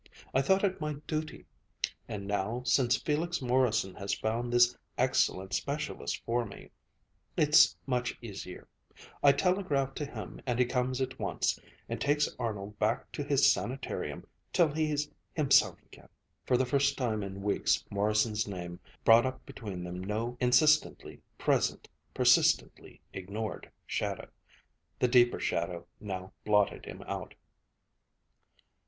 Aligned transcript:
I 0.33 0.41
thought 0.41 0.63
it 0.63 0.81
my 0.81 0.93
duty. 1.05 1.45
And 2.07 2.25
now, 2.25 2.63
since 2.65 2.97
Felix 2.97 3.39
Morrison 3.39 3.93
has 3.93 4.15
found 4.15 4.51
this 4.51 4.75
excellent 4.97 5.53
specialist 5.53 6.23
for 6.25 6.43
me, 6.43 6.71
it's 7.37 7.77
much 7.85 8.17
easier. 8.19 8.67
I 9.21 9.31
telegraph 9.31 9.93
to 9.93 10.05
him 10.07 10.41
and 10.47 10.57
he 10.57 10.65
comes 10.65 11.01
at 11.01 11.19
once 11.19 11.59
and 11.87 12.01
takes 12.01 12.27
Arnold 12.39 12.79
back 12.79 13.11
to 13.11 13.23
his 13.23 13.53
sanitarium, 13.53 14.25
till 14.51 14.69
he's 14.69 15.07
himself 15.35 15.77
again." 15.83 16.09
For 16.47 16.57
the 16.57 16.65
first 16.65 16.97
time 16.97 17.21
in 17.21 17.43
weeks 17.43 17.85
Morrison's 17.91 18.47
name 18.47 18.79
brought 19.05 19.27
up 19.27 19.45
between 19.45 19.83
them 19.83 20.03
no 20.03 20.35
insistently 20.39 21.21
present, 21.37 21.87
persistently 22.11 22.99
ignored 23.13 23.69
shadow. 23.85 24.29
The 24.97 25.07
deeper 25.09 25.39
shadow 25.39 25.85
now 25.99 26.33
blotted 26.43 26.85
him 26.85 27.03
out. 27.03 27.35